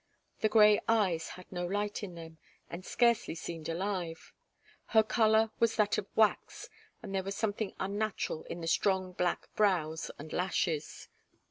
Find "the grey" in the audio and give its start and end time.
0.39-0.81